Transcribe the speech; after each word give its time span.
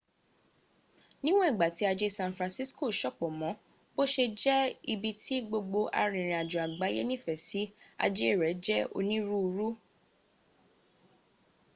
níwọn 1.23 1.47
ìgbà 1.51 1.67
tí 1.75 1.83
aje 1.91 2.07
san 2.17 2.31
francisco 2.37 2.83
sopọ 2.99 3.25
mọ 3.39 3.49
bó 3.95 4.03
ṣe 4.13 4.25
jẹ́ 4.41 4.59
ibi 4.93 5.11
ti 5.21 5.35
gbogbo 5.47 5.79
arìnrìnajo 6.01 6.57
àgbáyẹ 6.67 7.01
nífẹsí 7.09 7.61
ajẹ́ 8.05 8.37
rẹ 8.41 8.49
jẹ́ 8.65 8.79
oníruurú 8.97 9.67